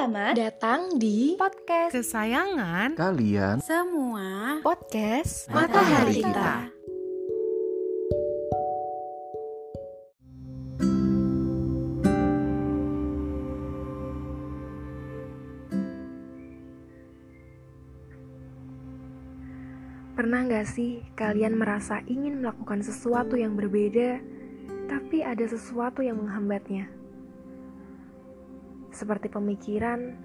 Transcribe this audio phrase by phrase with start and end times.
[0.00, 6.72] Selamat datang di podcast kesayangan kalian semua podcast Matahari Kita.
[20.16, 24.16] Pernah gak sih kalian merasa ingin melakukan sesuatu yang berbeda,
[24.88, 26.88] tapi ada sesuatu yang menghambatnya?
[28.90, 30.18] Seperti pemikiran,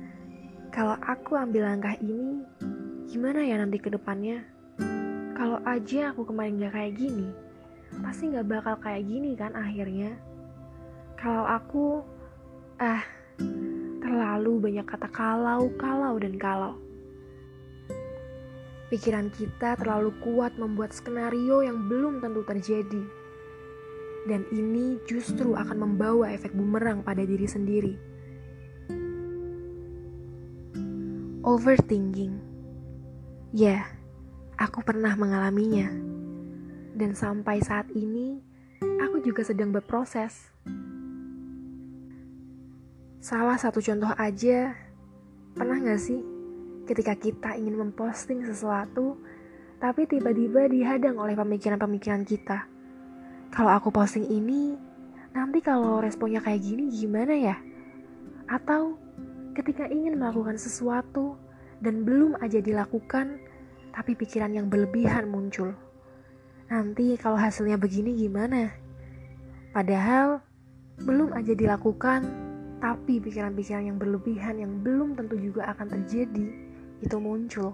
[0.73, 2.41] kalau aku ambil langkah ini,
[3.05, 4.41] gimana ya nanti ke depannya?
[5.37, 7.29] Kalau aja aku kemarin gak kayak gini,
[8.01, 10.17] pasti gak bakal kayak gini kan akhirnya.
[11.13, 12.01] Kalau aku,
[12.81, 13.05] ah,
[14.01, 16.73] terlalu banyak kata kalau, kalau, dan kalau.
[18.89, 23.03] Pikiran kita terlalu kuat membuat skenario yang belum tentu terjadi.
[24.25, 28.14] Dan ini justru akan membawa efek bumerang pada diri sendiri.
[31.45, 32.41] Overthinking.
[33.53, 33.85] Ya,
[34.57, 35.93] aku pernah mengalaminya.
[36.97, 38.41] Dan sampai saat ini,
[38.81, 40.49] aku juga sedang berproses.
[43.21, 44.73] Salah satu contoh aja,
[45.53, 46.25] pernah gak sih
[46.89, 49.21] ketika kita ingin memposting sesuatu,
[49.77, 52.65] tapi tiba-tiba dihadang oleh pemikiran-pemikiran kita.
[53.53, 54.73] Kalau aku posting ini,
[55.29, 57.61] nanti kalau responnya kayak gini gimana ya?
[58.49, 59.04] Atau
[59.55, 61.39] ketika ingin melakukan sesuatu
[61.79, 63.39] dan belum aja dilakukan,
[63.95, 65.71] tapi pikiran yang berlebihan muncul.
[66.67, 68.75] Nanti kalau hasilnya begini gimana?
[69.71, 70.43] Padahal
[70.99, 72.27] belum aja dilakukan,
[72.83, 76.47] tapi pikiran-pikiran yang berlebihan yang belum tentu juga akan terjadi
[76.99, 77.71] itu muncul.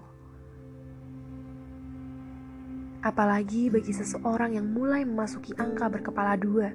[3.02, 6.70] Apalagi bagi seseorang yang mulai memasuki angka berkepala dua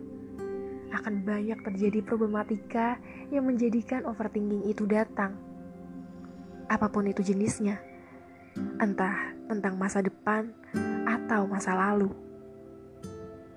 [0.91, 2.95] akan banyak terjadi problematika
[3.33, 5.35] yang menjadikan overthinking itu datang.
[6.67, 7.79] Apa pun itu jenisnya,
[8.79, 10.51] entah tentang masa depan
[11.07, 12.11] atau masa lalu.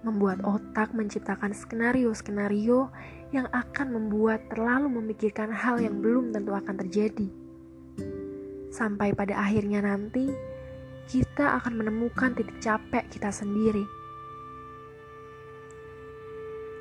[0.01, 2.89] Membuat otak menciptakan skenario-skenario
[3.31, 7.29] yang akan membuat terlalu memikirkan hal yang belum tentu akan terjadi.
[8.71, 10.31] Sampai pada akhirnya nanti,
[11.11, 14.00] kita akan menemukan titik capek kita sendiri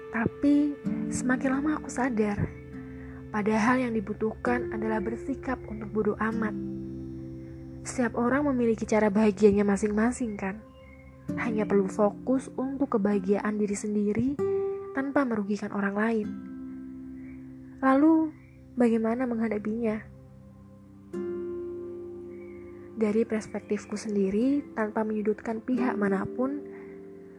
[0.09, 0.73] tapi
[1.13, 2.49] semakin lama aku sadar,
[3.29, 6.53] padahal yang dibutuhkan adalah bersikap untuk bodoh amat.
[7.85, 10.57] Setiap orang memiliki cara bahagianya masing-masing kan?
[11.37, 14.29] Hanya perlu fokus untuk kebahagiaan diri sendiri
[14.97, 16.27] tanpa merugikan orang lain.
[17.79, 18.33] Lalu,
[18.75, 20.01] bagaimana menghadapinya?
[22.99, 26.59] Dari perspektifku sendiri, tanpa menyudutkan pihak mana pun,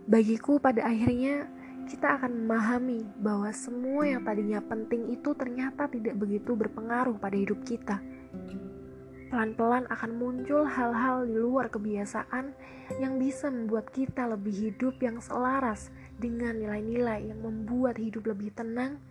[0.08, 1.59] bagiku pada akhirnya
[1.90, 7.58] kita akan memahami bahwa semua yang tadinya penting itu ternyata tidak begitu berpengaruh pada hidup
[7.66, 7.98] kita.
[9.26, 12.54] Pelan-pelan akan muncul hal-hal di luar kebiasaan
[13.02, 19.02] yang bisa membuat kita lebih hidup yang selaras dengan nilai-nilai yang membuat hidup lebih tenang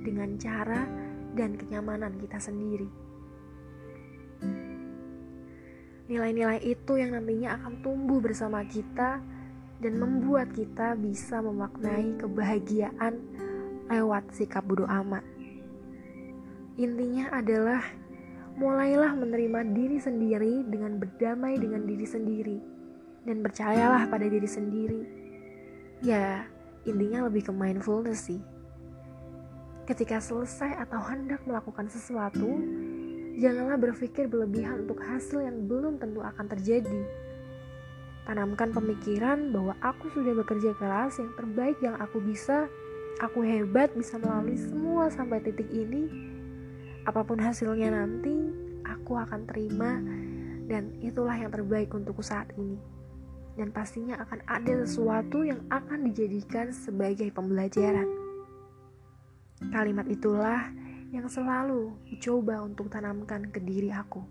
[0.00, 0.88] dengan cara
[1.36, 2.88] dan kenyamanan kita sendiri.
[6.08, 9.20] Nilai-nilai itu yang nantinya akan tumbuh bersama kita
[9.82, 13.18] dan membuat kita bisa memaknai kebahagiaan
[13.90, 15.24] lewat sikap bodoh amat.
[16.74, 17.82] Intinya adalah
[18.54, 22.58] mulailah menerima diri sendiri dengan berdamai dengan diri sendiri
[23.26, 25.02] dan percayalah pada diri sendiri.
[26.02, 26.46] Ya,
[26.86, 28.42] intinya lebih ke mindfulness sih.
[29.84, 32.56] Ketika selesai atau hendak melakukan sesuatu,
[33.36, 37.04] janganlah berpikir berlebihan untuk hasil yang belum tentu akan terjadi
[38.24, 42.72] Tanamkan pemikiran bahwa aku sudah bekerja keras yang terbaik yang aku bisa.
[43.20, 46.08] Aku hebat bisa melalui semua sampai titik ini.
[47.04, 48.32] Apa pun hasilnya nanti,
[48.82, 50.00] aku akan terima
[50.64, 52.80] dan itulah yang terbaik untukku saat ini.
[53.54, 58.08] Dan pastinya akan ada sesuatu yang akan dijadikan sebagai pembelajaran.
[59.70, 60.72] Kalimat itulah
[61.14, 64.24] yang selalu dicoba untuk tanamkan ke diri aku.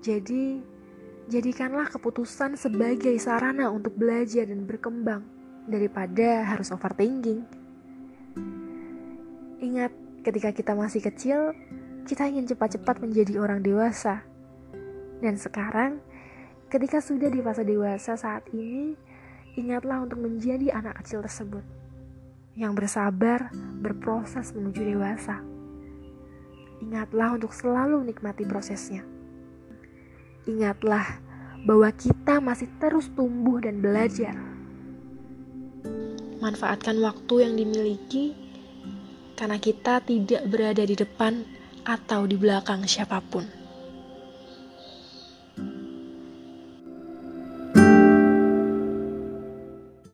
[0.00, 0.71] Jadi,
[1.32, 5.24] Jadikanlah keputusan sebagai sarana untuk belajar dan berkembang
[5.64, 7.40] daripada harus overthinking.
[9.64, 9.96] Ingat,
[10.28, 11.56] ketika kita masih kecil,
[12.04, 14.20] kita ingin cepat-cepat menjadi orang dewasa.
[15.24, 16.04] Dan sekarang,
[16.68, 18.92] ketika sudah di fase dewasa saat ini,
[19.56, 21.64] ingatlah untuk menjadi anak kecil tersebut
[22.60, 23.48] yang bersabar
[23.80, 25.40] berproses menuju dewasa.
[26.84, 29.21] Ingatlah untuk selalu menikmati prosesnya.
[30.42, 31.22] Ingatlah
[31.62, 34.34] bahwa kita masih terus tumbuh dan belajar.
[36.42, 38.34] Manfaatkan waktu yang dimiliki,
[39.38, 41.46] karena kita tidak berada di depan
[41.86, 43.61] atau di belakang siapa pun.